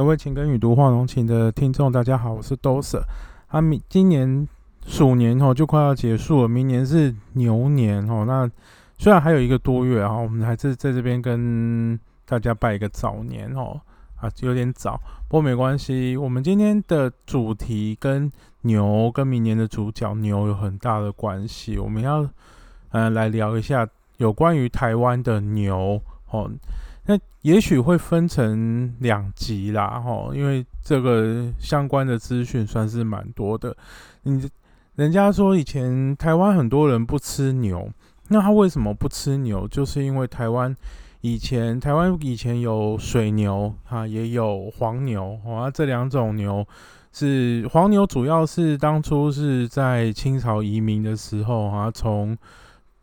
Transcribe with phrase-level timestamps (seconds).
[0.00, 3.02] 各位情根与读画龙情的听众，大家好，我是 Doser。
[3.48, 4.48] 啊，明今年
[4.86, 8.24] 鼠年哦就快要结束了，明年是牛年哦。
[8.26, 8.50] 那
[8.96, 13.78] 虽然还有一个多月啊，我们还是在这边跟大家拜一个早年哦。
[14.16, 14.98] 啊，有点早，
[15.28, 16.16] 不过没关系。
[16.16, 22.26] 我们今天的主题跟牛跟明年的主角牛有很大的关系，我们要
[22.92, 23.86] 嗯来聊一下
[24.16, 26.50] 有关于台湾的牛哦。
[27.10, 33.76] 那也许会分成两集啦，吼，因为这个相关的资讯算是蛮多的。
[34.22, 34.48] 你
[34.94, 37.90] 人家说以前台湾很多人不吃牛，
[38.28, 39.66] 那他为什么不吃牛？
[39.66, 40.76] 就是因为台湾
[41.20, 46.64] 以前台湾以前有水牛啊，也有黄牛啊，这两种牛
[47.12, 52.38] 是黄牛，主要是当初是在清朝移民的时候啊，从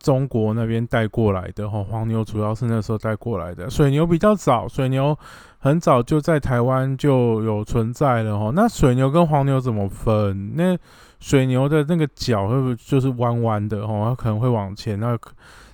[0.08, 5.14] 中国那边带过来的哈，黄牛主要是那时候带过来的，水牛比较早，水牛
[5.60, 8.50] 很早就在台湾就有存在了哈。
[8.56, 10.56] 那水牛跟黄牛怎么分？
[10.56, 10.78] 那
[11.20, 14.06] 水牛的那个脚会不会就是弯弯的哈？
[14.06, 15.20] 它可能会往前，那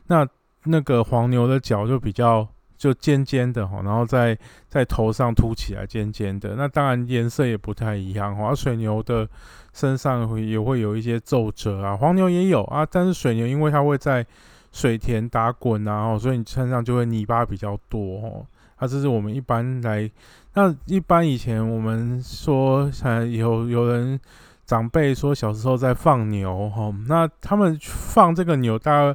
[0.08, 0.28] 那
[0.64, 2.48] 那个黄牛的脚就比较
[2.84, 8.54] 就尖尖的哈，然后在在头上凸起来尖尖的，那当然颜色也不太一样哈。
[8.54, 9.28] 水牛的。
[9.76, 14.24] 身上也会有一些皱褶啊，黄牛也有啊，但是水牛因为它会在
[14.72, 18.46] 水田打滚啊，所以你身上就会泥巴比较多哦。
[18.76, 20.08] 啊，这是我们一般来，
[20.54, 22.88] 那一般以前我们说，
[23.32, 24.20] 有有人
[24.64, 29.12] 长辈说小时候在放牛哈，那他们放这个牛大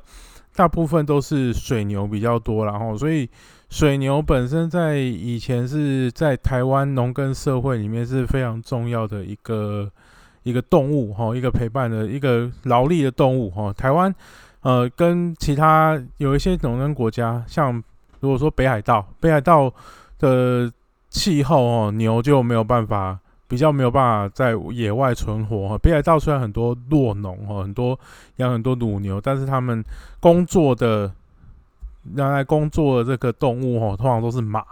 [0.59, 3.31] 大部分都是水牛比较多，然后所以
[3.71, 9.89] 水牛本身在以前是在台湾农耕社会里面是非常重要的一个。
[10.45, 13.71] 一个动物哈，一个陪伴的一个劳力的动物哈。
[13.71, 14.15] 台湾
[14.63, 17.83] 呃，跟其他有一些农耕国家，像
[18.21, 19.71] 如果说北海道，北海道
[20.19, 20.73] 的
[21.11, 23.19] 气候哦，牛就没有办法，
[23.49, 25.79] 比较没有办法在野外存活哈。
[25.79, 27.99] 北海道虽然很多弱农哈，很多
[28.37, 29.83] 养很多乳牛，但是他们
[30.21, 31.11] 工作的
[32.15, 34.63] 拿来工作的这个动物哈，通常都是马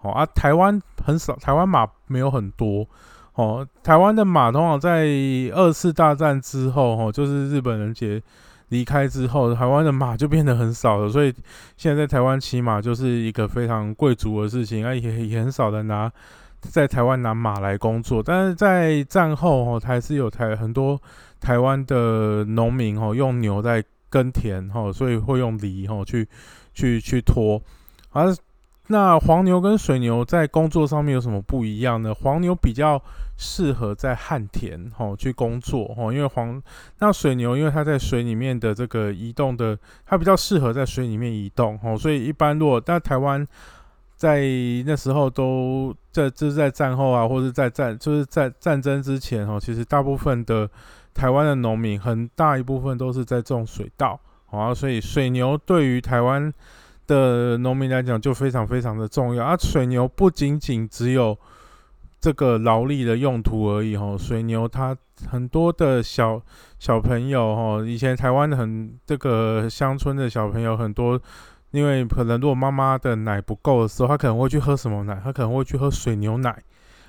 [0.00, 0.12] 哦。
[0.12, 2.86] 啊，台湾很少，台湾马没有很多。
[3.34, 5.06] 哦，台湾的马通常在
[5.54, 8.22] 二次大战之后，哈，就是日本人结
[8.68, 11.08] 离开之后，台湾的马就变得很少了。
[11.08, 11.32] 所以
[11.76, 16.10] 现在在台湾骑马就是一个非常贵族的事情，啊，也也很少人拿
[16.60, 18.22] 在台湾拿马来工作。
[18.22, 21.00] 但是在战后，哦，还是有台很多
[21.40, 26.28] 台湾的农民，哦，用牛在耕田，哈，所以会用犁，哈，去
[26.74, 27.60] 去去拖，
[28.12, 28.34] 而。
[28.92, 32.12] 那黄牛跟水牛在工作上面有什么不一样呢？
[32.12, 33.00] 黄牛比较
[33.36, 36.60] 适合在旱田吼去工作吼，因为黄
[36.98, 43.46] 那水牛因为它在水里面的这个移动的，它比较适合在水里面移动吼，所以一般如果在台湾
[44.20, 44.42] 在
[44.84, 50.68] 那时候都在就是在战后啊，或者在战就是在战争之前哦，其实大部分的
[51.14, 54.20] 台湾的农民很大一部分都是在种水稻
[54.50, 56.52] 啊，所以水牛对于台湾。
[57.06, 59.56] 的农民来讲就非常非常的重要啊！
[59.58, 61.36] 水牛不仅仅只有
[62.20, 64.96] 这个劳力的用途而已哈，水牛它
[65.28, 66.40] 很多的小
[66.78, 71.20] 小朋友哈，以前台湾的很这个乡村的小朋友很多，
[71.70, 75.20] 因为可能如果妈妈的奶不够的时候，他可能会去喝什么奶？
[75.22, 76.56] 他可能会去喝水牛奶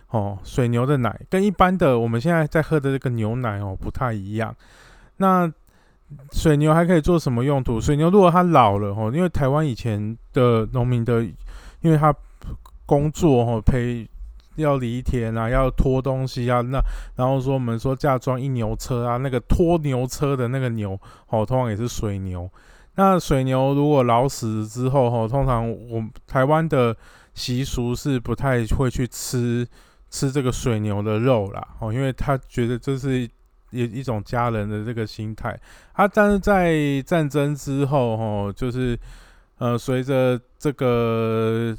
[0.09, 4.55] 哦，水牛的奶跟一般的我们现在在喝的这个牛奶哦不太一样，
[5.17, 5.51] 那。
[6.33, 7.79] 水牛还可以做什么用途？
[7.79, 11.23] 水牛如果它老了吼，因为台湾以前的农民的，
[11.79, 12.13] 因为他
[12.85, 14.05] 工作哦，陪
[14.55, 16.81] 要犁田啊，要拖东西啊，那
[17.15, 22.49] 然后说我们说嫁妆一牛车啊，那个拖牛车的那个牛哦，通常也是水牛。
[22.95, 26.95] 那水牛如果老死之后吼，通常我台湾的
[27.33, 29.67] 习俗是不太会去吃
[30.09, 33.29] 吃这个水牛的肉啦，哦，因为他觉得这是。
[33.73, 35.57] 一一种家人的这个心态，
[35.93, 38.99] 啊，但是在战争之后，吼，就是，
[39.59, 41.73] 呃，随着这个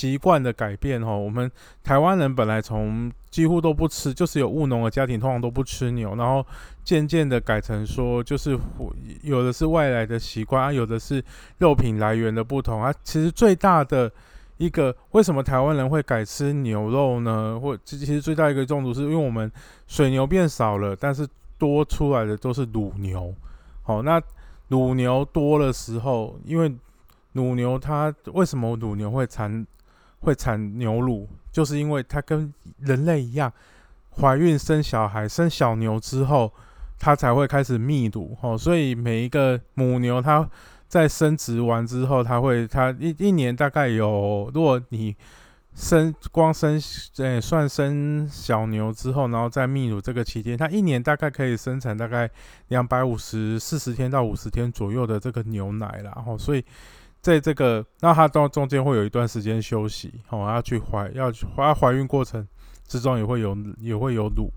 [0.00, 1.50] 习惯的改变，哈，我们
[1.84, 6.46] 台湾人本来从几乎都不吃，就是有务农的家庭，通常都不吃牛，然后
[6.82, 8.58] 渐渐的改成说，就是
[9.22, 11.22] 有的是外来的习惯，啊，有的是
[11.58, 14.10] 肉品来源的不同，啊，其实最大的。
[14.60, 17.58] 一个为什么台湾人会改吃牛肉呢？
[17.58, 19.50] 或其实最大一个中毒是因为我们
[19.86, 21.26] 水牛变少了，但是
[21.56, 23.34] 多出来的都是乳牛。
[23.80, 24.20] 好，那
[24.68, 26.70] 乳牛多的时候，因为
[27.32, 29.66] 乳牛它为什么乳牛会产
[30.20, 31.28] 会产牛乳？
[31.52, 33.52] 就是因为它跟人类一样，
[34.20, 36.52] 怀孕生小孩生小牛之后，
[36.98, 38.36] 它才会开始泌乳。
[38.40, 40.48] 哦，所以每一个母牛它。
[40.90, 45.14] 在生殖完之后，它会，它一一年大概有，如果你
[45.72, 46.80] 生光生，
[47.18, 52.28] 诶，算生小牛之后，然后再泌乳这个期间，它一年大概可以生产大概
[52.70, 56.64] 两百五十四十天到五十天左右的这个牛奶然后所以
[57.20, 62.46] 在这个，那它到中间会有一段时间休息，哦，要去怀，要怀怀孕过程
[62.86, 64.50] 之中也会有也会有乳。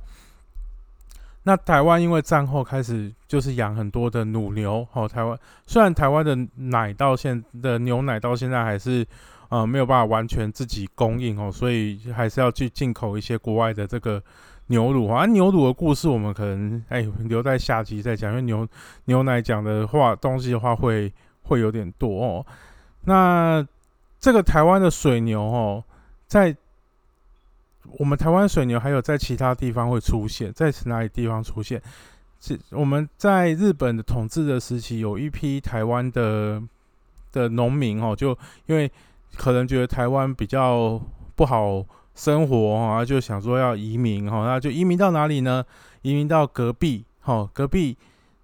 [1.44, 5.38] 那台湾因为战后开始就是养很多的乳牛，哦，台湾
[5.68, 9.06] 虽然台湾的奶到现的牛奶到现在还是。
[9.50, 14.20] 呃，没有办法完全自己供应哦，所以还是要去进口一些国外的这个
[14.68, 15.28] 牛乳啊。
[15.28, 18.68] 牛乳的故事，我们可能哎留在下集再讲，因为牛
[19.06, 21.14] 牛奶讲的话东西的话会
[21.44, 22.46] 会有点多哦。
[23.06, 23.66] 那
[24.20, 25.84] 这个台湾的水牛哦，
[26.28, 26.56] 在
[27.98, 31.82] 我们台湾水牛还有在其他地方会出现，在哪里地方出现？
[32.40, 36.62] 是我们在日本的统治的时期，有一批台湾的
[37.32, 38.92] 的农民哦，就因为。
[39.36, 41.02] 可能觉得台湾比较
[41.36, 45.66] 不好生活啊，就想说要移民哈，那就移民到哪里呢？
[46.04, 47.98] 移民到隔壁，哈，隔壁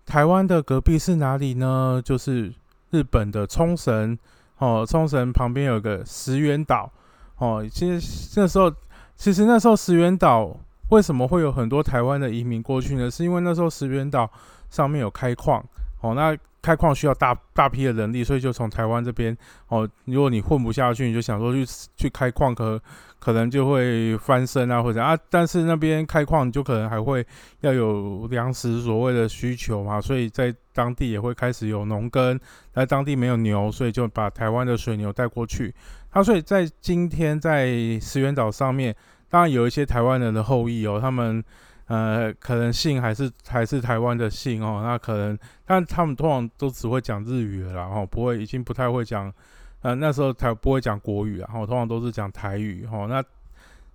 [0.07, 2.01] 台湾的隔壁是哪里呢？
[2.03, 2.51] 就是
[2.91, 4.17] 日本的冲绳，
[4.57, 6.91] 哦，冲绳旁边有个石垣岛，
[7.37, 8.71] 哦，其实那时候，
[9.15, 10.55] 其实那时候石垣岛
[10.89, 13.09] 为什么会有很多台湾的移民过去呢？
[13.09, 14.29] 是因为那时候石垣岛
[14.69, 15.63] 上面有开矿，
[16.01, 16.37] 哦，那。
[16.61, 19.35] 开矿需要大大批的人力，所以就从台湾这边
[19.67, 21.65] 哦，如果你混不下去，你就想说去
[21.95, 22.81] 去开矿，可
[23.19, 27.25] 可能就会翻身啊，或者啊，但是那边开矿就可能还会
[27.61, 32.39] 要有粮食所谓的需求嘛，所以在当地也会开始有农耕，
[32.73, 35.73] 在当地没有牛，所以就把台湾的水牛带过去。
[36.11, 37.67] 他所以在今天在
[38.01, 38.95] 石原岛上面，
[39.29, 41.43] 当然有一些台湾人的后裔哦，他们。
[41.89, 49.33] 呃，可能姓还是还是台湾的姓哦，那可能，但他们通常都只会讲日语了，然后不会，已经不太会讲，
[49.81, 53.07] 呃，那时候才不会讲国语，然后通常都是讲台语哈。
[53.07, 53.23] 那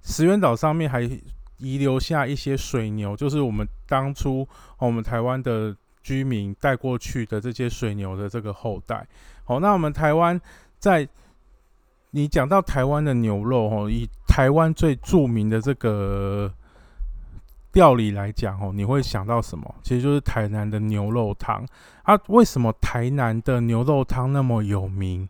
[0.02, 1.02] 石原岛上面还
[1.58, 4.44] 遗留下一些水牛，就是我们当初
[4.78, 9.06] 我们台湾的居民带过去的这些水牛的这个后代。
[9.44, 10.40] 好，那我们台湾
[10.80, 11.08] 在
[12.10, 16.52] 你讲到台湾的牛肉哦，以台湾最著名的这个。
[17.74, 19.74] 料理来讲哦，你会想到什么？
[19.82, 21.64] 其实就是台南的牛肉汤
[22.04, 22.18] 啊。
[22.28, 25.28] 为什么台南的牛肉汤那么有名？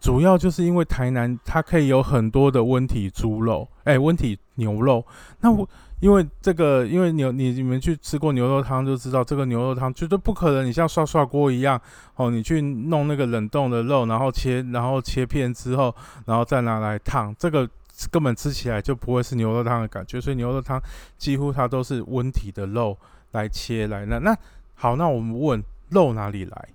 [0.00, 5.04] 主要就是因为台南它可以有很多的温体猪肉，哎，温体牛肉。
[5.40, 5.66] 那我
[6.00, 11.80] 因为这个，因为牛你你们去吃过牛肉汤就知道，这个牛肉汤绝对不可能你像涮涮锅一样
[12.16, 15.94] 哦，你去弄那个冷冻的肉，然后切然后切片之后，
[16.26, 17.68] 然后再拿来烫这个。
[18.10, 20.82] 根本吃起来就不会是牛肉汤的感觉，所以牛肉汤
[21.16, 22.96] 几乎它都是温体的肉
[23.32, 24.04] 来切来。
[24.04, 24.36] 那那
[24.74, 26.68] 好，那我们问肉哪里来？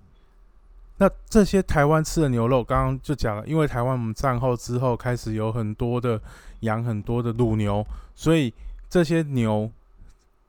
[0.98, 6.20] 那这些台湾吃的牛肉，刚刚就讲了，因为台湾我们战后之后开始有很多的
[6.62, 7.86] 养很多的乳牛，
[8.16, 8.54] 所以
[8.90, 9.70] 这些牛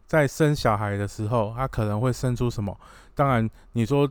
[0.06, 2.78] 在生小孩的时候，它可能会生出什么？
[3.14, 4.10] 当然你说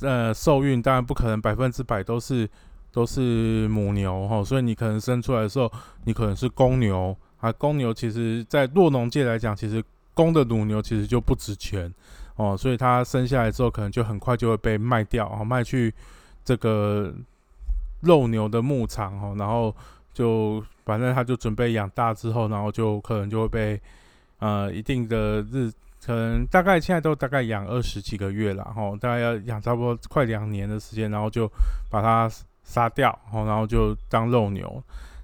[0.00, 2.48] 呃受孕，当然不可能百分之百都是。
[2.92, 5.70] 都是母牛哈，所以你可能生出来的时候，
[6.04, 7.52] 你可能是公牛啊。
[7.52, 9.80] 公牛其实，在弱农界来讲，其实
[10.12, 11.92] 公的乳牛其实就不值钱
[12.34, 15.94] 哦，所以它生下来之后，可能就很快就会被卖掉啊，卖去
[16.44, 17.14] 这个
[18.00, 19.72] 肉牛的牧场哈，然后
[20.12, 23.80] 就反正它就准备养大之后，然后就可能就会被
[24.40, 25.70] 呃一定的日，
[26.04, 31.48] 可能大概现在都大概养二十几个月了哈，大概要养差不多快两年的时间，然后就
[31.88, 32.28] 把它。
[32.70, 34.82] 杀掉，然后就当肉牛。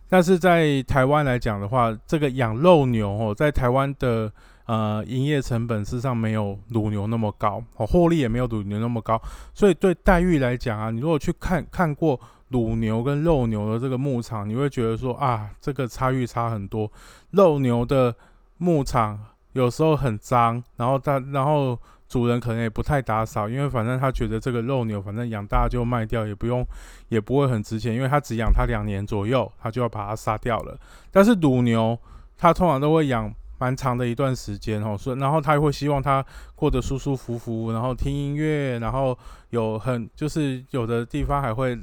[0.08, 4.30] 但是在台湾来讲的话，这个养肉牛哦，在台湾的
[4.66, 9.20] 呃营业成本事实上没有乳牛那么高，哦，获利也没有乳牛那么高。
[9.54, 16.90] 所以对待遇来讲啊，你如果去看看过乳牛跟肉牛的这个牧场，你会觉得说啊，这个差异差很多。
[17.30, 18.14] 肉牛的
[18.58, 19.18] 牧场
[19.52, 21.78] 有时候很脏，然后它然后。
[22.08, 26.64] 主人可能也不太打扫，因为反正他觉得这个肉牛，反正养大就卖掉，也不用，
[27.08, 30.78] 也不会很值钱，因为他只养它两年左右，他就要把它杀掉了。
[31.10, 31.98] 但是乳牛，
[32.38, 39.18] 它通常都会养蛮长的一段时间哦，所以然后他会希望它过得舒舒服服，然后听音乐，然后
[39.50, 41.76] 有很就是有的地方还会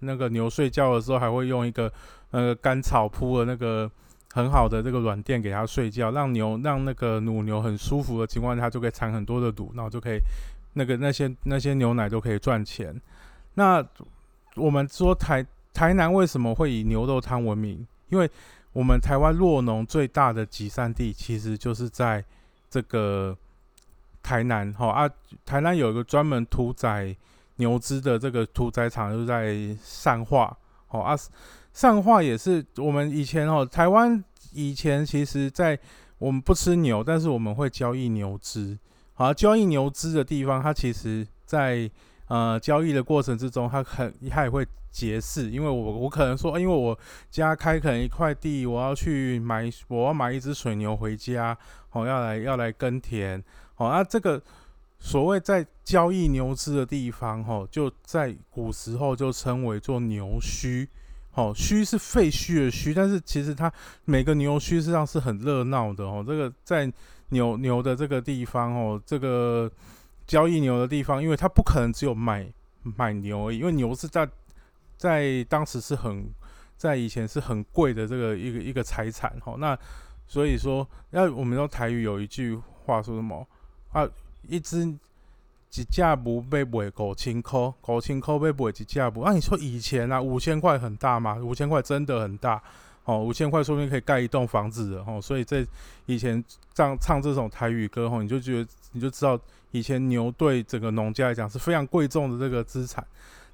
[0.00, 1.90] 那个牛睡觉的时候还会用一个
[2.32, 3.90] 呃干草铺的那个。
[4.32, 10.18] 很好的这个软垫给它睡觉，让牛让那个母牛很舒服的情况下，就可以产很多的乳，然后就可以
[10.74, 12.94] 那个那些那些牛奶都可以赚钱。
[13.54, 13.84] 那
[14.54, 15.44] 我们说台
[15.74, 17.84] 台南为什么会以牛肉汤闻名？
[18.08, 18.30] 因为
[18.72, 22.24] 我们台湾弱农最大的集散地其实就是在
[22.68, 23.36] 这个
[24.22, 25.10] 台南哈啊，
[25.44, 27.16] 台南有一个专门屠宰
[27.56, 30.56] 牛只的这个屠宰场，就在善化
[30.90, 31.16] 哦啊。
[31.72, 34.22] 上化也是我们以前哦，台湾
[34.52, 35.78] 以前其实在
[36.18, 38.78] 我们不吃牛，但是我们会交易牛脂。
[39.14, 41.90] 好，交易牛脂的地方，它其实在
[42.26, 46.98] 呃交易的过程之中，它很它也会结市，因为我我可能说，因为我
[47.30, 51.56] 家开垦一块地，我要去买，我要买一只水牛回家，
[51.92, 53.42] 哦，要来要来耕田，
[53.74, 54.42] 好，那这个
[54.98, 60.88] 所谓在交易牛脂的地方，哈，就在古时候就称为做牛墟。
[61.34, 63.72] 哦，墟是废墟的墟，但是其实它
[64.04, 66.24] 每个牛墟实际上是很热闹的哦。
[66.26, 66.92] 这个在
[67.28, 69.70] 牛牛的这个地方哦，这个
[70.26, 72.46] 交易牛的地方，因为它不可能只有买
[72.82, 74.28] 买牛而已，因为牛是在
[74.96, 76.28] 在当时是很
[76.76, 79.56] 在以前是很贵的这个一个一个财产哦。
[79.58, 79.78] 那
[80.26, 83.46] 所以说，要我们说台语有一句话说什么
[83.92, 84.08] 啊？
[84.48, 84.92] 一只。
[85.76, 89.20] 一架不被卖五千块，五千块被卖一架不？
[89.20, 91.36] 啊，你说以前啊，五千块很大吗？
[91.36, 92.60] 五千块真的很大
[93.04, 95.20] 哦，五千块说不定可以盖一栋房子的哦。
[95.22, 95.64] 所以在
[96.06, 96.42] 以前
[96.74, 99.38] 唱唱这种台语歌哦，你就觉得你就知道
[99.70, 103.06] 以前牛对整个农家来讲是非常贵重的这个资产。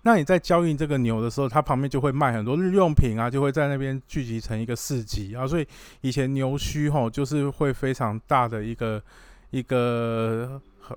[0.03, 5.47] 那你在交易这个牛的时候，它旁边就会卖很多日用品啊，就会在那边聚集成一个市集啊。
[5.47, 5.67] 所以
[6.01, 9.03] 以前牛墟吼就是会非常大的一个
[9.51, 10.97] 一个很。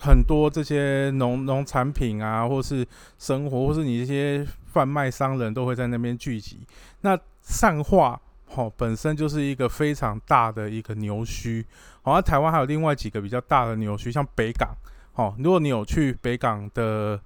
[0.00, 2.86] 很多这些农农产品啊，或是
[3.18, 6.60] 生活，或是你这些贩卖商人都会在那边聚集。
[7.00, 8.20] 那善化
[8.54, 11.64] 哦，本身就是一个非常大的一个牛墟。
[12.02, 14.76] 好，像台湾还有另外几个比较大的牛墟，像北港。
[15.14, 17.18] 哦，如果你有去北港的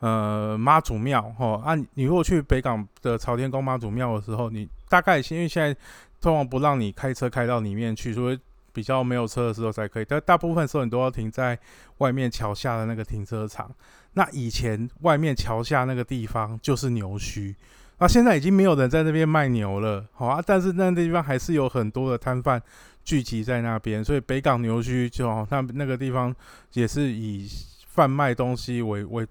[0.00, 5.72] 呃妈祖庙，哦，啊你如果去北港的朝天宫妈祖庙的时候，你大概因为现在
[6.20, 8.38] 通常不让你开车开到里面去，所以。
[8.76, 11.58] 比较没有车的时候才可以，但大部分时候你都要停在
[11.96, 13.74] 外面桥下的那个停车场。
[14.12, 17.54] 那以前外面桥下那个地方就是牛墟，
[17.96, 20.42] 那现在已经没有人在那边卖牛了，好啊。
[20.44, 22.60] 但是那地方还是有很多的摊贩
[23.02, 26.34] 聚集在那边，所以北港牛墟就那那个地方
[26.74, 27.48] 也是以
[27.86, 29.26] 贩卖东西为为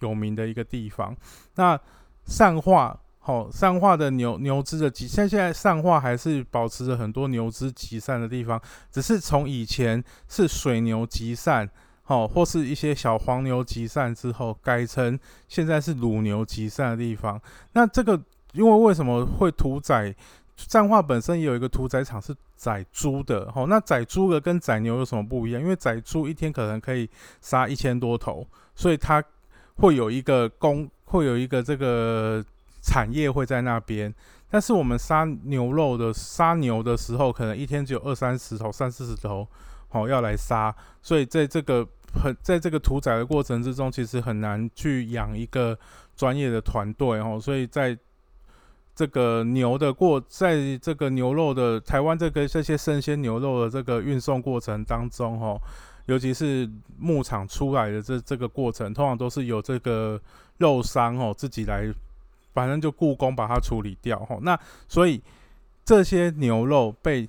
[0.00, 1.16] 有名的一个地方。
[1.54, 1.80] 那
[2.26, 3.00] 善化。
[3.22, 8.60] 好，善化的牛牛只的集，现现在上化还是保持着很多牛只集散的地方，
[8.90, 11.68] 只是从以前是水牛集散，
[12.02, 17.38] 好，或是一些小黄牛集散之后，改成现在是乳牛集散的地方。
[17.74, 18.18] 那这个，
[18.52, 20.14] 因为为什么会屠宰？
[20.56, 25.60] 善化本身也有一个屠宰场是宰猪的，好，那宰猪的跟宰牛有什么不一样？
[25.60, 27.06] 因为宰猪一天可能可以
[27.42, 29.22] 杀一千多头，所以它
[29.76, 32.42] 会有一个公，会有一个这个。
[32.82, 34.12] 产业会在那边，
[34.48, 39.46] 但是我们杀牛肉的杀牛的时候，可能一天只有二三十头、三四十头，
[39.88, 41.86] 好要来杀，所以在这个
[42.22, 45.78] 很在这个屠宰的过程之中，其实很难去养一个
[46.16, 47.96] 专业的团队哦，所以在
[48.94, 55.60] 这个牛的过，在这个牛肉的台湾这个这些生鲜牛肉的这个运送过程当中，哈，
[56.06, 56.68] 尤其是
[56.98, 60.20] 牧场出来的这这个过程，通常都是有这个
[60.56, 61.92] 肉商哦自己来。
[62.52, 65.22] 反正就故宫把它处理掉吼，那所以
[65.84, 67.28] 这些牛肉被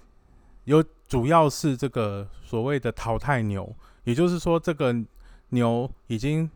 [0.66, 4.96] 有主要是这个所谓的淘汰牛，也就是说这个
[5.50, 6.50] 牛已经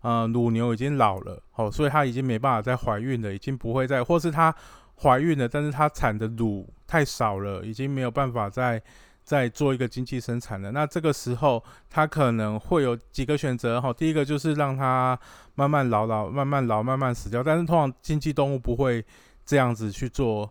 [0.00, 4.54] 呃乳牛已经老了哦，所以它已经没办法再怀孕了，已经不会再，或是它
[5.02, 8.82] 怀孕了，但是它产的乳太少了，已经没有办法再。
[9.30, 13.92] 在做一个经济生产的，那这个时候他可能会有几个选择哈。
[13.92, 15.16] 第一个就是让它
[15.54, 17.40] 慢慢老老，慢慢老，慢慢死掉。
[17.40, 19.04] 但是通常经济动物不会
[19.46, 20.50] 这样子去做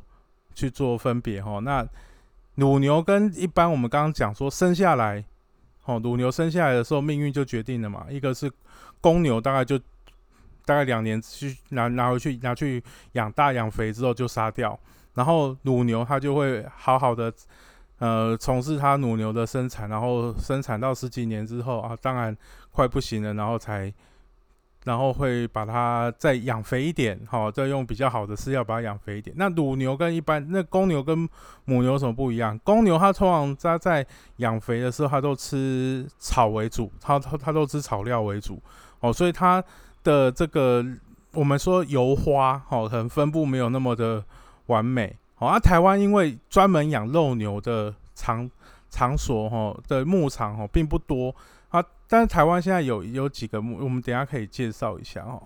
[0.56, 1.60] 去做分别哈。
[1.60, 1.86] 那
[2.56, 5.26] 乳牛跟一般我们刚刚讲说生下来，
[5.84, 8.06] 哦，乳牛生下来的时候命运就决定了嘛。
[8.10, 8.50] 一个是
[9.02, 9.78] 公牛大概就
[10.64, 12.82] 大概两年去拿拿回去拿去
[13.12, 14.80] 养大养肥之后就杀掉，
[15.16, 17.30] 然后乳牛它就会好好的。
[18.00, 22.36] 呃，从事它乳牛的生产，然后生产到十几年之后啊，当然
[22.72, 23.94] 快不行了，然后才，
[24.86, 29.36] 然后会把它再养肥一点，好，再用比较好的饲料把它养肥一点。
[29.38, 31.18] 那乳牛跟一般那公牛跟
[31.66, 32.58] 母牛有什么不一样？
[32.60, 34.06] 公牛它通常它在
[34.38, 38.62] 养肥的时候，它都吃草为主，它它它都吃草料为主，
[39.02, 39.62] 哦，所以它
[40.06, 40.86] 的这个
[41.34, 44.24] 我们说油花，哦，可能分布没有那么的
[44.68, 45.18] 完美。
[45.40, 48.52] 好，啊，台湾因为专门养肉牛的场
[48.90, 51.34] 场所哈的牧场哈并不多
[51.70, 55.42] 啊，但是台湾现在有有几个牧，我们等下可以介绍一下哦。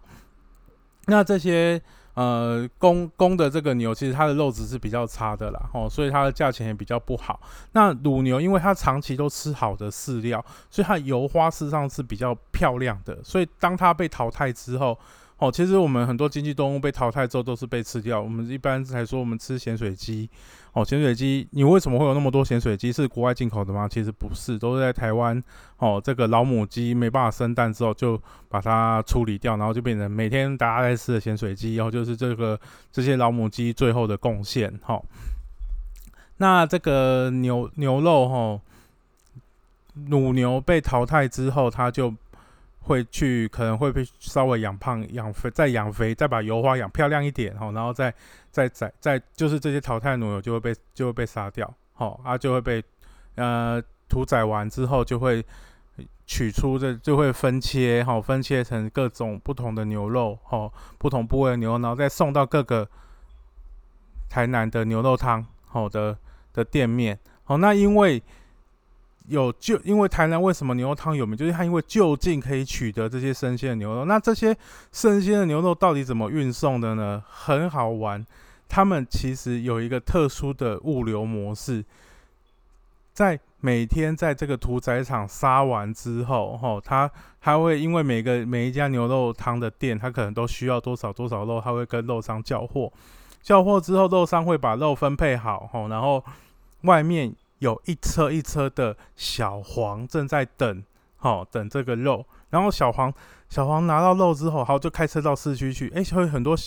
[1.05, 1.79] 那这些
[2.15, 7.39] 呃公公的这个牛，其实它的肉质是比较差的啦，哦，所以它的价钱也比较不好。
[7.73, 13.23] 那乳牛，因为它长期都吃好的饲料，所以它油花事实上是比较漂亮的。
[13.23, 14.97] 所以当它被淘汰之后，
[15.43, 18.21] 哦，其实我们很多经济动物被淘汰之后都是被吃掉。
[18.21, 20.29] 我们一般才说我们吃咸水鸡，
[20.71, 22.93] 哦，咸水鸡，你为什么会有那么多咸水鸡？
[22.93, 23.85] 是国外进口的吗？
[23.85, 25.43] 其实不是，都是在台湾。
[25.79, 31.75] 哦，这个老母鸡没办法生蛋之后，就把它处理掉，然后就变成每天大家在吃的咸水鸡。
[31.75, 32.57] 然后就是这个
[32.89, 34.73] 这些老母鸡最后的贡献。
[34.81, 35.01] 哈，
[36.37, 38.61] 那这个牛牛肉，哈，
[40.09, 42.13] 乳牛被淘汰之后，它就。
[42.83, 48.13] 会去可能会被稍微养胖、养肥，再养肥，再把油花养漂亮一点，哦，然后再
[48.51, 52.83] 再再再就是这些淘汰牛就会被就会被杀掉，好啊，就会被
[53.35, 55.43] 呃屠宰完之后就会
[56.25, 62.87] 取出这就会分切，哈，分切成各种不同的牛肉，哈，不同部位的牛肉，然后再送到各个
[64.29, 66.17] 台南的牛肉汤好的
[66.51, 68.21] 的店面，好，那因为。
[69.27, 74.03] 有就因为台南为什么牛肉汤有名，就是它因为就近可以取得这些生鲜的牛肉。
[74.03, 74.55] 那这些
[74.91, 77.23] 生鲜的牛肉到底怎么运送的呢？
[77.29, 78.25] 很好玩，
[78.67, 81.85] 他们其实有一个特殊的物流模式，
[83.13, 92.91] 在每天在这个屠宰场杀完之后，吼，他他会因为每个每一家牛肉汤的店，他可能都需要多少多少肉，他会跟肉商交货，
[93.41, 96.21] 交货之后，肉商会把肉分配好，吼，然后
[96.81, 97.33] 外面。
[97.63, 100.83] 有一车一车的小黄正在等，
[101.15, 102.25] 好等这个肉。
[102.49, 103.11] 然后小黄
[103.47, 105.89] 小黄拿到肉之后，好就开车到市区去。
[105.95, 106.57] 哎，会很多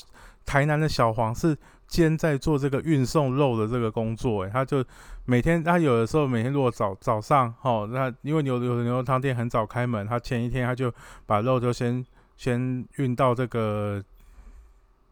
[0.46, 1.54] 台南的小黄是
[1.86, 4.44] 兼在做这个运送肉的这个工作。
[4.44, 4.82] 哎，他就
[5.26, 10.90] 每天他有的时候每天如果早早上，哦，那因为牛有牛肉汤店很早开门，他前一天他就
[11.26, 12.02] 把肉就先
[12.38, 14.02] 先运到这个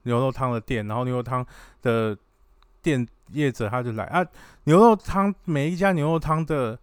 [0.05, 1.45] 牛肉汤的店，然后牛肉汤
[1.83, 2.17] 的。
[2.85, 4.25] 店业者他就来啊，
[4.64, 6.79] 牛肉汤每一家牛肉汤的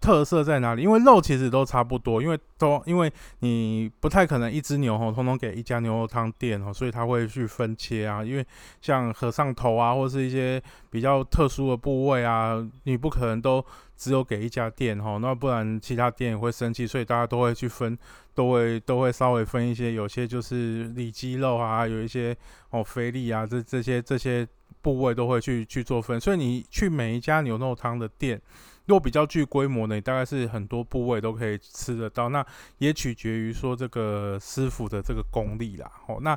[0.00, 0.82] 特色在哪里？
[0.82, 8.24] 因为肉其实都差不多，因为都因为你不太可能一只牛吼，通通给一家牛肉汤店哦，所以他会去分切啊。
[8.24, 8.44] 因为
[8.80, 13.64] 像和尚头啊，或是一些比较特殊的部位啊，你不可能都
[13.96, 17.96] 只有给一家店吼，那不然其他店也会生气，所以大家都会去分，
[18.34, 22.36] 都会都会稍微分一些，有些就是里脊肉啊，有一些
[22.70, 24.44] 哦菲力啊，这这些这些。
[24.82, 28.38] 部位都会去去做分，所以你去每一家牛肉汤的店，
[28.86, 32.28] 如果比较具规模的，你大概是很多部位都可以吃得到。
[32.28, 32.44] 那
[32.78, 35.90] 也取决于说这个师傅的这个功力啦。
[36.08, 36.36] 哦，那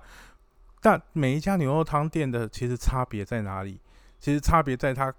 [0.79, 3.79] 但每一家牛肉汤店的其实差别在哪里？
[4.19, 5.13] 其实差别在它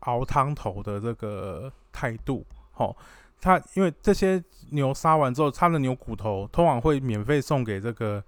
[0.00, 2.44] 熬汤头的这个态度。
[2.74, 2.94] 哦，
[3.40, 8.22] 它因为这些牛杀完之后，它的牛骨头通常会免费送给这个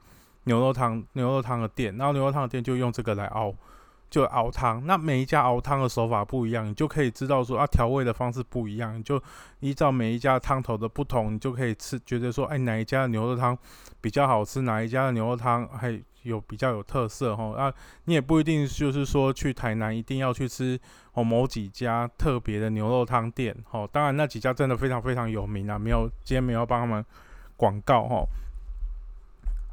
[0.44, 3.52] 牛肉汤牛肉汤的店，然后牛肉汤的店就用这个来熬。
[4.10, 9.22] 就熬汤，那每一家熬汤的手法不一样，你就可以知道说啊，调味的方式不一样，你就
[9.60, 13.56] 依照每一家汤头的不同，你就可以吃，觉得说，哎，哪一家的牛肉汤
[14.00, 17.52] 比较好吃，哪一家的牛肉汤还有比较有特色哈。
[17.54, 17.70] 啊，
[18.04, 20.80] 你也不一定就是说去台南一定要去吃
[21.12, 23.86] 哦某几家特别的牛肉汤店哦。
[23.92, 27.04] 当然那几家真的非常非常有名啊，没有今天没有帮他们
[27.56, 28.24] 广告哈。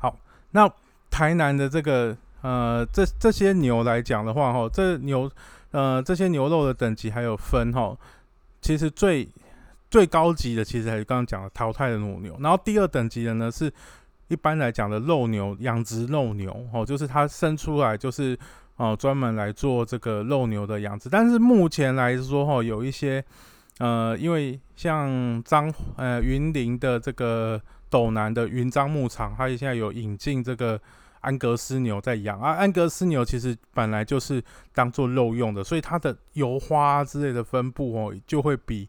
[0.02, 0.17] 好，
[0.52, 0.69] 那
[1.10, 2.17] 台南的这个。
[2.45, 5.27] 呃，这这些牛来讲的话，哈，这牛，
[5.71, 7.97] 呃，这些牛肉的等级还有分，哈，
[8.62, 9.27] 其实最
[9.89, 13.73] 最高级的，其实还是刚刚讲的淘汰的母牛，然后第二等级的呢，是
[14.27, 18.38] 一般来讲的肉牛，养殖肉牛，哦，就是它生出来就是，
[18.75, 23.25] 哦，专门来做这个肉牛的养殖，但是目前来说，哈，有一些，
[23.79, 30.79] 呃，因为像张，呃，云林的这个斗南的云漳牧场，它现在有引进这个。
[31.25, 32.39] 安格斯牛在养。
[32.39, 34.41] 啊，安格斯牛其实本来就是
[34.73, 38.88] 当做肉用的，所以它的油花之类的分布哦，就会比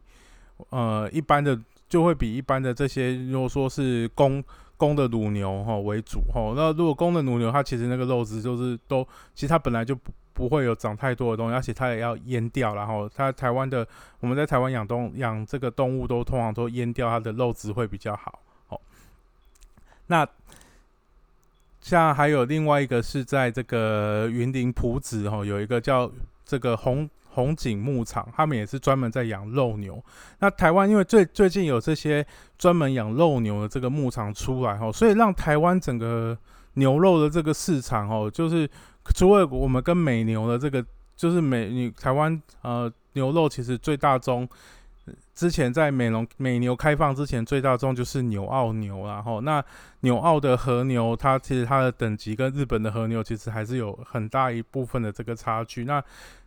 [0.69, 4.43] 呃一般的就会比一般的这些，如果说是公
[4.77, 13.87] 公的乳牛哈为主哈，那如果公的乳牛，它其实那个肉质就是都，其实它本来就不不会有长太多的东西，而且它也要阉掉，然后它台湾的
[14.19, 18.79] 我们在台湾养动养这个动物都通常都阉掉，它的肉质会比较好，哦，
[20.05, 20.27] 那。
[21.81, 26.11] 像还有另外一个是在这个云林埔子哈，有一个叫
[26.45, 30.03] 这个红红景牧场，他们也是专门在养肉牛。
[30.39, 32.25] 那台湾因为最最近有这些
[32.57, 36.37] 专门养肉牛的这个牧场出来哈，所以让台湾整个
[36.73, 38.69] 牛肉的这个市场哦，就是
[39.15, 40.83] 除了我们跟美牛的这个，
[41.15, 44.47] 就是美你台湾呃牛肉其实最大宗。
[45.33, 49.63] 之前在美农美牛开放之前，最大宗就是纽澳牛，然后那
[50.01, 55.85] 纽澳的和牛，它其实它的等级跟日本的和牛其实还是有很大一部分的这个差距。
[55.85, 56.03] 那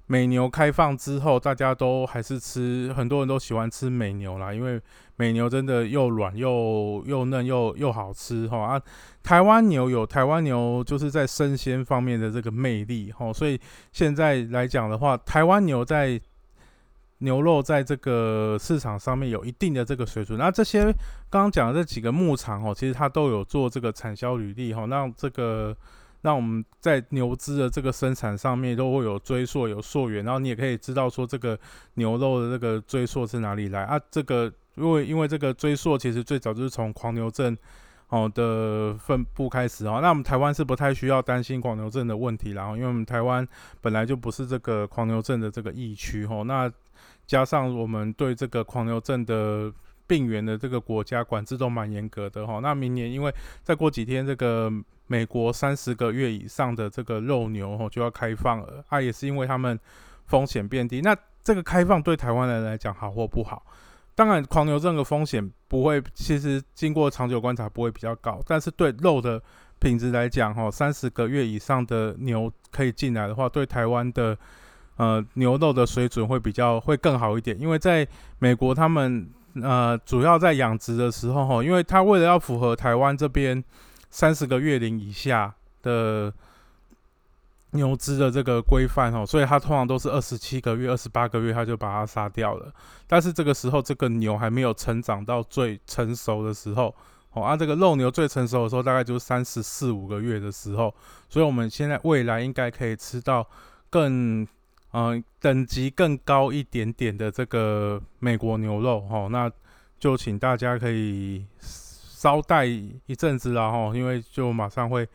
[0.07, 4.81] 美牛开放之后，大家都还是吃，很多人都喜欢吃美牛啦，因为
[5.15, 8.83] 美牛真的又软又又嫩又又好吃哈啊。
[9.23, 13.61] 台湾牛有台湾牛就是在生鲜方面的这个魅力哈，所以
[13.93, 16.21] 现在来讲的话，台湾牛在
[17.21, 20.39] 牛肉在这个市场上面有一定的这个水准。
[20.39, 20.85] 那这些
[21.31, 25.75] 刚刚讲的这几个牧场哦，其实它都有做这个产销履历哈，让这个。
[26.23, 31.59] 那我们在牛脂的这个生产上面都会有追溯、有溯源，然后你也可以知道说这个
[31.95, 33.99] 牛肉的这个追溯是哪里来啊？
[34.11, 37.57] 这个因为因为这个追溯其实最早就是从狂牛症
[38.11, 40.01] 哦的分布开始哦。
[40.03, 43.49] 那我们台湾是不太需要担心狂牛症的问题，然后因为我们台湾
[43.81, 46.45] 本来就不是这个狂牛症的这个疫区哦。
[46.45, 46.71] 那
[47.31, 49.73] 加上我们对这个狂牛症的
[50.07, 52.59] 病源的这个国家管制都蛮严格的哈。
[52.61, 54.71] 那明年因为再过几天这个。
[55.11, 59.77] 美国三十个月以上的这个肉牛哦就要开放了，啊也是因为他们
[60.27, 61.01] 风险变低。
[61.01, 63.61] 那这个开放对台湾人来讲好或不好？
[64.15, 68.41] 当然，狂牛症的风险不会，其实经过长久观察不会比较高。
[68.47, 69.43] 但是对肉的
[69.81, 74.39] 品质来讲，哈，三十个月以上的牛可以进来的话，对台湾的
[74.97, 77.59] 呃牛肉的水准会比较会更好一点。
[77.61, 78.07] 因为在
[78.39, 79.29] 美国，他们
[79.63, 83.63] 呃主要在养殖的时候，哈，因为他为了要符合台湾这边。
[84.13, 86.35] 三十个月龄以下的
[87.71, 92.73] 牛只的这个规范哦，所以它通常都是二十七个月、二十八个月，它就把它杀掉了。
[93.07, 96.93] 但是这个时候，这个牛还没有成长到最成熟的时候
[97.35, 97.45] 哦。
[97.45, 100.93] 啊，这个肉牛最成熟的时候，大概就是三十四五个月的时候。
[101.29, 103.49] 所以，我们现在未来应该可以吃到
[103.89, 104.45] 更
[104.93, 109.29] 嗯等级更高一点点的这个美国牛肉哦。
[109.31, 109.51] 那
[109.99, 111.45] 就请大家可以。
[112.21, 115.09] 稍待一阵子啦哈，因为就马上会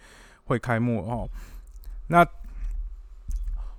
[0.45, 1.29] 会开幕哦。
[2.07, 2.25] 那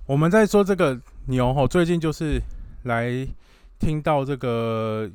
[0.05, 2.41] 我们在说这个牛哈，最近就是
[2.83, 3.27] 来
[3.79, 5.11] 听到这个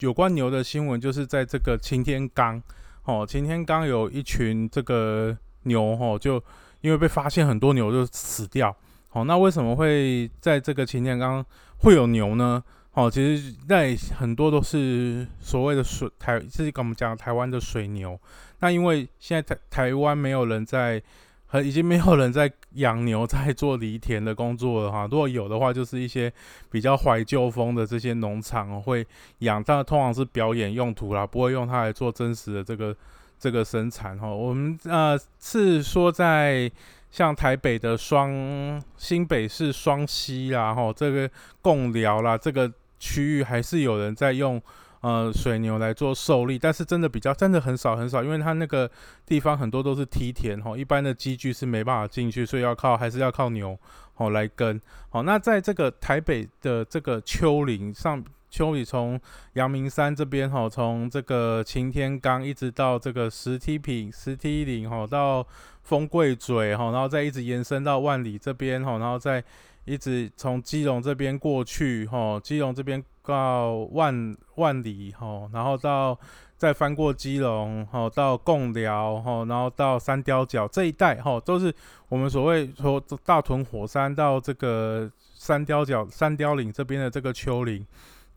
[0.00, 2.60] 有关牛的新闻，就是在这个擎天岗
[3.04, 6.42] 哦，擎天岗有一群这个牛哈，就
[6.80, 8.74] 因为被发现很多牛就死掉。
[9.14, 11.44] 好，那为什么会在这个擎天刚
[11.80, 12.64] 会有牛呢？
[12.94, 18.18] 哦，其实那很多都是所谓的水台，这是跟我们讲台湾的水牛。
[18.60, 21.02] 那因为现在台台湾没有人在，
[21.46, 25.06] 和已经没有人在养牛，在做犁田的工作了哈。
[25.10, 26.32] 如果有的话，就是一些
[26.70, 29.06] 比较怀旧风的这些农场会
[29.40, 32.96] 养，但通常是表演用途啦，不会用它来做真实的这个
[33.38, 34.26] 这个生产哈。
[34.26, 36.72] 我们呃是说在。
[37.12, 44.60] 像台北的双新北市双溪啦，吼，这个贡寮啦，这个区域还是有人在用
[45.02, 48.90] 呃水牛来做受力，但是真的比较真的很少很少，因为它那个
[49.26, 53.78] 地方很多都是梯田，吼，一般的机具是没办法进去，所以要靠还是要靠牛，
[54.14, 58.24] 吼来跟，好，那在这个台北的这个丘陵上。
[58.54, 59.18] 丘里从
[59.54, 65.42] 阳明山这边哈，从这个擎天岗一直到这个石梯坪、石梯岭吼，到
[65.82, 69.42] 丰贵嘴哈，然后再一直延伸到万里这边哈，然后再
[69.84, 76.18] 一直从基隆这边过去哈，基隆这边到万万里哈，然后到
[76.56, 81.74] 再翻过基隆哈，到贡寮哈，然后到三雕角这一带哈，都是
[82.08, 87.86] 我们所谓说大屯火山到这个三雕角、三雕岭这边的这个丘陵。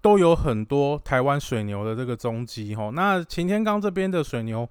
[0.01, 2.91] 都有很多台湾水牛的这个踪迹哈。
[2.93, 4.69] 那擎天岗这边的水牛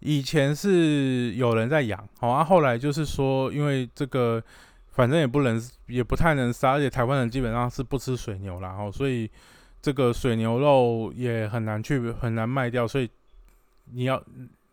[0.00, 4.42] 以前是有人在养，好啊，后来就是说，因为这个
[4.90, 9.30] 反正也不能，也不太能杀，而且台湾人基本上是不吃水牛啦，哈，所以
[9.80, 13.08] 这个水牛肉也很难去很难卖掉，所以
[13.92, 14.22] 你要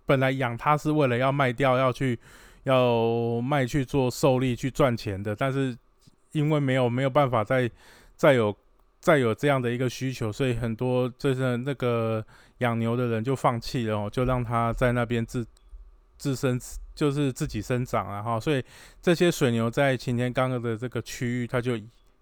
[0.06, 2.18] 本来养它是为了要卖掉，要去
[2.64, 5.78] 要卖去做受力去赚钱的，但是
[6.32, 7.70] 因为没有没有办法再
[8.16, 8.56] 再有。
[9.04, 12.24] 再有这样的一个需求，所以很多就是那个
[12.62, 15.46] 养牛的人就放弃了，就让它在那边自
[16.18, 16.60] 自身
[16.96, 18.40] 就是自己生长啊哈。
[18.40, 18.64] 所以
[19.02, 21.78] 这些水牛在擎天岗的这个区域，它就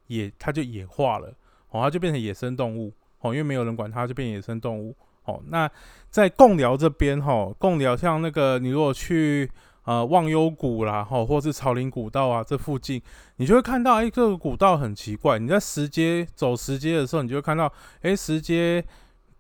[0.08, 1.28] 野它就野化了
[1.70, 5.42] 哦，它就变成野生动物哦，因为没有人管它，就变野生动物哦。
[5.48, 5.70] 那
[6.10, 9.50] 在贡寮这边哈，贡寮像那个你如果去。
[9.86, 13.02] 呃，忘忧谷啦，吼，或是草林古道啊，这附近
[13.38, 15.40] 你就会看到，哎，这个古道很奇怪。
[15.40, 17.72] 你在石阶走石阶的时候，你就会看到，
[18.02, 18.86] 哎，石阶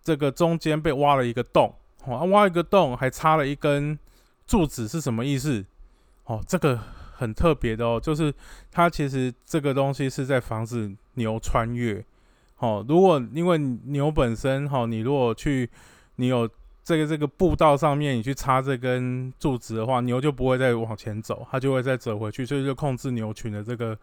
[0.10, 1.72] 这个中间被挖了一个洞，
[2.06, 3.96] 哦，挖一个洞还插了一根
[4.48, 5.64] 柱子，是什么意思？
[6.24, 6.80] 哦，这个
[7.14, 8.34] 很特别的哦，就是
[8.72, 12.04] 它其实这个东西是在防止牛穿越。
[12.58, 15.70] 哦，如果因为牛本身，哈，你如果去，
[16.16, 16.50] 你有。
[16.82, 23.96] 这个这个步道上面你去插这根柱子的话，牛就不会再往前走，它就会再折回去，所以就控制牛群的这个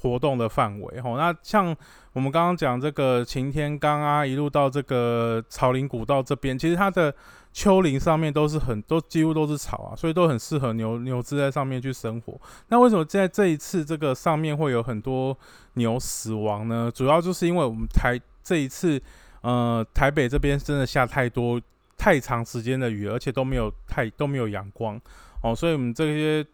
[0.00, 1.00] 活动的范围。
[1.00, 1.74] 吼，那像
[2.12, 7.14] 我们刚刚讲这个擎天岗啊，一路到这个草林古道这边，其实它的
[7.52, 12.40] 丘陵上面都是很都几乎都是草啊，所以都很适合牛牛只在上面去生活。
[12.68, 15.36] 那为什么在这一次这个上面会有很多
[15.74, 16.90] 牛死亡呢？
[16.94, 19.00] 主要就是因为我们台这一次
[19.40, 21.60] 呃台北这边真的下太多。
[21.98, 25.00] 太长时间的雨，而且都没有太都没有阳光
[25.40, 26.44] 哦，所以我们这些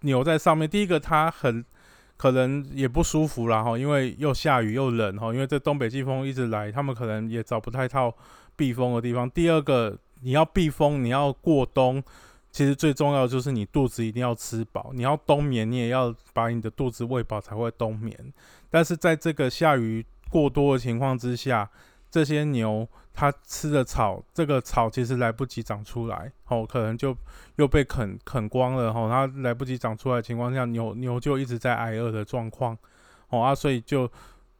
[0.00, 1.62] 牛在上面，第一个它很
[2.18, 8.12] 可能也不舒服啦哈，因为又下雨又冷哈，因为这东北季风一直来，他们可能也找不太到
[8.56, 9.30] 避风的地方。
[9.30, 12.02] 第二个，你要避风，你要过冬，
[12.50, 18.14] 其实最重要的就是你肚子一定要吃饱，你要冬眠，你也要把你的肚子喂饱才会冬眠。
[18.68, 21.70] 但是在这个下雨过多的情况之下，
[22.10, 22.86] 这些牛。
[23.18, 27.16] 它吃的草，这个草其实来不及长出来，哦，可能就
[27.56, 32.78] 又被啃啃光了，吼，它来不及长出来的情况下，牛牛就一直在挨饿的状况，
[33.30, 34.08] 哦啊，所以就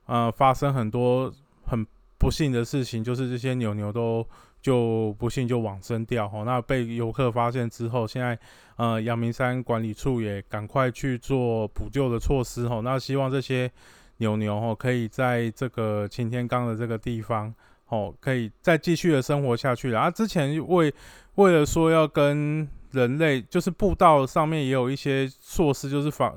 [0.07, 1.33] 呃发生很多
[1.65, 1.87] 很
[2.19, 4.27] 不幸的事情，就是这些牛牛都
[4.61, 8.37] 就不幸就往生掉，吼，那被游客发现之后，现在
[8.75, 13.71] 呃阳明山管理处也赶快去做补救的措施，吼，那希望这些
[14.17, 17.55] 牛牛吼可以在这个擎天岗的这个地方。
[17.89, 19.99] 哦，可以再继续的生活下去了。
[19.99, 20.93] 啊，之前为
[21.37, 26.35] 为了说要跟人类，就是步道上面也有一些措施，就是防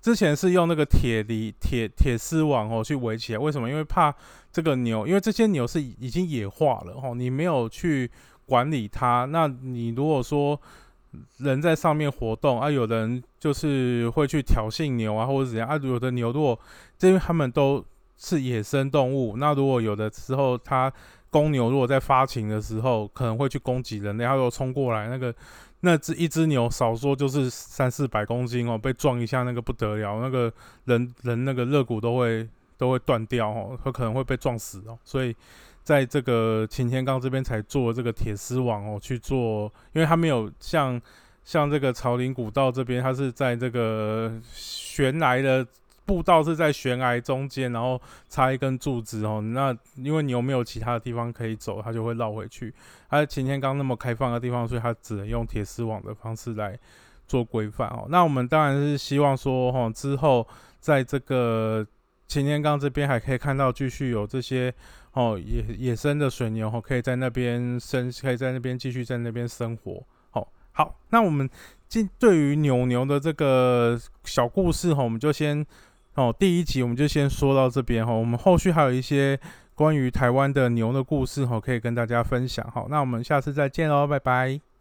[0.00, 3.38] 之前是用那个铁犁、铁铁丝网哦去围起来。
[3.38, 3.68] 为什么？
[3.68, 4.14] 因为怕
[4.52, 8.08] 这个牛，因为这些牛是已经野化了哦，你没有去
[8.46, 10.60] 管理它，那你如果说
[11.38, 16.56] 人在上面活动啊，有人就是会去挑衅牛啊，或者怎样啊，有的牛如果
[17.00, 17.84] 因为他们都。
[18.16, 20.92] 是野生动物，那如果有的时候它
[21.30, 25.34] 公牛如果在发情的时候，可能会去攻击人类，它又冲过来，那个
[25.80, 30.52] 那只一只牛少说就是三四百公斤哦，被撞一下那个不得了，那个
[30.84, 32.48] 人人那个肋骨都会
[32.78, 35.34] 都会断掉哦，它可能会被撞死哦，所以
[35.82, 41.00] 在这个擎天岗这边才做这个铁丝网哦去做，因为它没有像
[41.42, 45.66] 像这个朝林古道这边，它是在这个悬崖的。
[46.06, 49.40] 步道是在悬崖中间，然后插一根柱子哦。
[49.40, 52.74] 那因为你又没有其他的地方可以走，它就会绕回去。
[53.08, 56.78] 它擎天刚那么开放的地方，所以它只能用铁丝网的方式来
[57.26, 58.06] 做规范哦。
[58.10, 60.46] 那我们当然是希望说，哈，之后
[60.78, 61.86] 在这个
[62.28, 64.72] 擎天刚这边还可以看到继续有这些
[65.12, 70.04] 哦野野生的水牛哦，可以在那边生，可以在那边继续在那边生活。
[70.30, 71.48] 好，好，那我们
[71.88, 75.64] 进对于牛牛的这个小故事哈，我们就先。
[76.14, 79.38] 哦，第一集我们就先说到这边哈，我们后续还有一些
[79.74, 82.64] 关于台湾的牛的故事哈，可以跟大家分享。
[82.74, 84.73] 哦，那我们下次再见喽，拜拜。